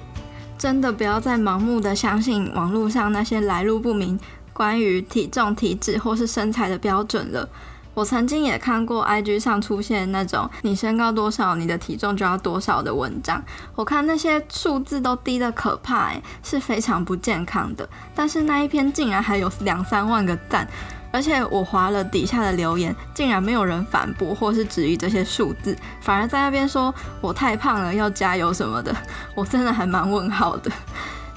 [0.62, 4.20] 真的不要再盲目的相信网络上那些来路不明
[4.54, 7.50] 关于体重、体脂或是身材的标准了。
[7.96, 13.44] 我曾经也看过 IG 上出现那种你身高多少，你的体重就要多少的文章，
[13.74, 17.90] 我看那些数字都低得可怕，诶，是非常不健康的。
[18.14, 20.68] 但是那一篇竟然还有两三万个赞。
[21.12, 28.96] 而且我划了底下的留言，竟然没有人反驳或是质疑这些数字，反而在那边说我太胖了，要加油什么的。
[29.36, 30.72] 我真的还蛮问号的。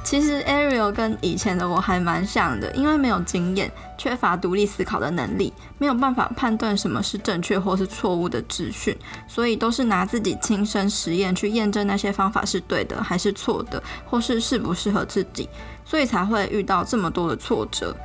[0.04, 8.94] 其实 Ariel 跟以前的我还蛮像的，因为没有经验，缺乏独立思考的能力，没有办法判断什么是正确或是错误的资讯，
[9.26, 15.48] 所以都是拿自己亲身实验去验证那些方法是对的还是错的，或是适不适合自己，
[15.86, 17.96] 所以才会遇到这么多的挫折。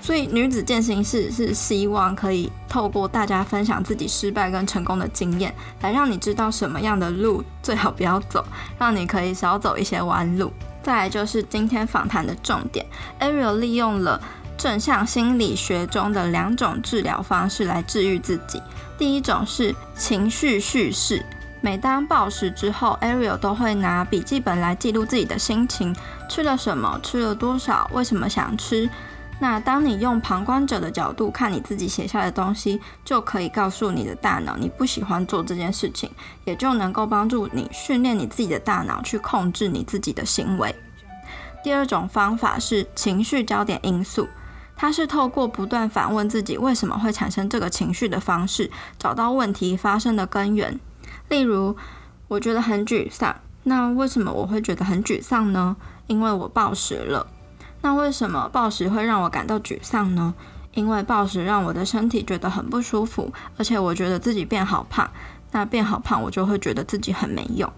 [0.00, 8.44] 所以女子健行室是希望可以透过大家分享自己失败跟成功的经验，来让你知道什么样的路最好不要走，
[8.78, 10.52] 让你可以少走一些弯路。
[10.82, 12.86] 再来就是今天访谈的重点
[13.20, 14.18] ，Ariel 利用了
[14.56, 18.62] 正向心理学中的两种治疗方式来治愈自己。
[18.96, 21.22] 第一种是情绪叙事，
[21.60, 25.94] 每当暴食之后，Ariel 都会拿笔记本来记录自己的心情，
[26.30, 28.88] 吃了什么，吃了多少，为什么想吃。
[29.40, 36.10] 那当你用旁观者的角度看你自己写下的东西，就可以告诉你的大脑你不喜欢做这件事情，
[36.44, 40.74] 也就能够帮助你训练你自己的大脑去控制你自己的行为。
[41.62, 44.28] 第二种方法是情绪焦点因素，
[44.76, 50.80] 它是透过不断反问自己为什么会产生这个情绪的方式，找到问题发生的根源。
[51.28, 51.76] 例如，
[52.26, 55.76] 我觉得很沮丧，那为什么我会觉得很沮丧呢？
[56.08, 57.26] 因为我暴食了。
[57.80, 60.34] 那为什么暴食会让我感到沮丧呢？
[60.74, 65.10] 因为暴食让我的身体觉得很不舒服，而且我觉得自己变好胖。
[65.50, 67.72] 那变好胖，我就会觉得自己很没用。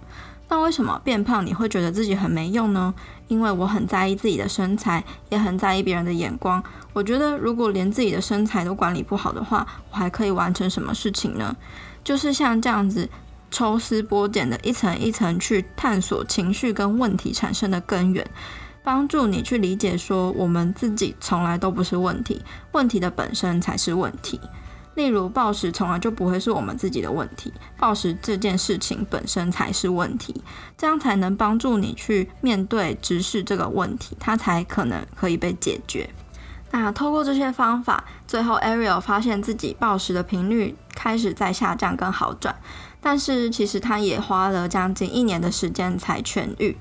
[0.49, 2.93] 那为什么变胖你会觉得自己很没用呢？
[3.29, 6.61] 因为我很在意自己的身材，也很在意别人的眼光。
[6.93, 11.57] 我觉得如果连自己的身材都管理不好的话，我还可以完成什么事情呢？
[12.03, 13.09] 就是像这样子
[13.51, 18.29] 抽丝剥茧的一层一层去探索情绪跟问题产生的根源。
[18.83, 24.41] 帮助你去理解，说我们自己从来都不是问题，问题的本身才是问题。
[24.97, 30.43] 例如，暴食从来就不会是我们自己的问题，暴食这件事情本身才是问题，
[30.77, 36.11] 这样才能帮助你去面对、直视这个问题，它才可能可以被解决。
[36.73, 42.55] 那透过这些方法，最后 Ariel 发现自己暴食的频率开始在下降跟好转，
[43.01, 46.77] 但是其实他也花了将近一年的时间才痊愈。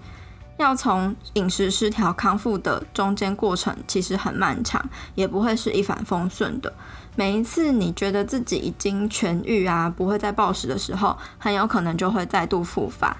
[0.60, 4.84] 要从饮食失调康复的中间过程其实很漫长，
[5.16, 6.72] 也不会是一帆风顺的。
[7.16, 13.16] 每一次你觉得自己已经痊愈啊，不会再暴食的时候，很有可能就会再度复发，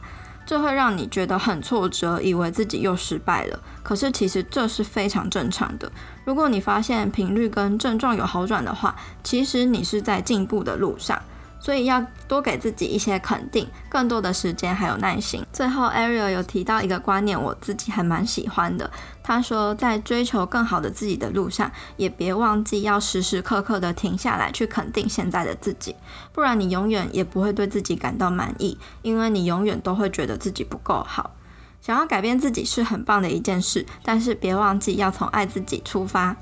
[0.46, 3.58] 这会让你觉得很挫折，以为自己又失败了。
[3.84, 5.90] 可是其实这是非常正常的。
[6.26, 11.18] 如果你发现频率跟症状有好转的话，其实你是在进步的路上。
[11.60, 15.46] 所以要多给自己一些肯定，更多的时间还有耐心。
[15.52, 18.90] 最后，Ariel 有提到一个观念，我自己还蛮喜欢的。
[19.22, 25.96] 他说，在追求更好的自己的路上，也别忘记要时时刻刻的停下来，去肯定现在的自己，
[26.34, 31.36] 不然你永远也不会对自己感到满意，因为你永远都会觉得自己不够好。
[31.82, 36.36] 想要改变自己是很棒的一件事，但是别忘记要从爱自己出发。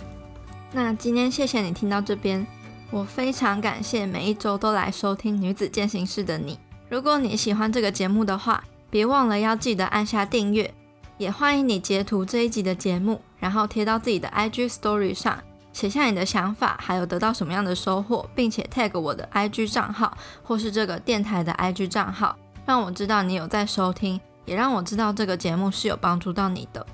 [0.72, 2.46] 那今天谢谢你听到这边。
[2.90, 6.58] 我非常感谢每一周都来收听女子健行室的你。
[6.90, 10.74] 如果你喜欢这个节目的话，别忘了要记得按下订阅。
[11.18, 15.38] 也欢迎你截图这一集的节目，然后贴到自己的 IG Story 上，
[15.74, 26.86] 写下你的想法，还有得到什么样的收获，并且 tag 我的 IG 账号或是这个电台的 IG 账号，让我知道你有在收听，也让我知道这个节目是有帮助到你的。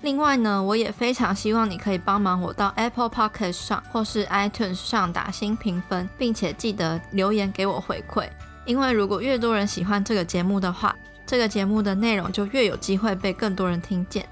[0.00, 8.28] 另外呢，我也非常希望你可以帮忙我到 Apple Podcast 上或是 iTunes 上打新评分，并且记得留言给我回馈。
[8.64, 10.94] 因为如果越多人喜欢这个节目的话，
[11.26, 14.24] 这个节目的内容就越有机会被更多人听见。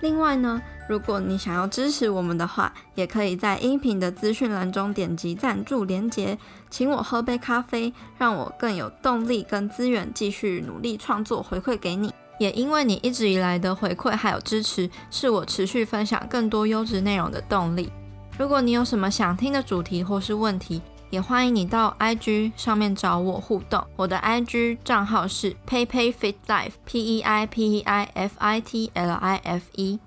[0.00, 6.38] 另外呢，如果你想要支持我们的话，也可以在音频的资讯栏中点击赞助连结，
[6.70, 12.14] 请我喝杯咖啡，让我更有动力跟资源继续努力创作，回馈给你。
[12.38, 17.92] 也因为你一直以来的回馈还有支持，是我持续分享更多优质内容的动力。
[18.38, 23.86] 如果你有什么想听的主题或是问题，也欢迎你到 IG 上面找我互动。
[23.94, 30.00] 我的 IG 账号是 peipei.fitlife，P E I P E I F I T L I F E。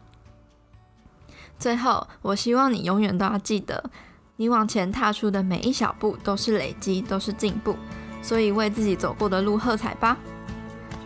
[1.58, 3.90] 最后，我希望你永远都要记得，
[4.36, 7.78] 你往前踏出的每一小步都是累积，都是进步。
[8.22, 10.18] 所以，为自己走过的路喝彩吧！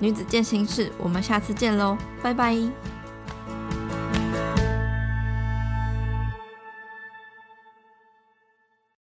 [0.02, 2.58] 女子健行室，我们下次见喽，拜拜。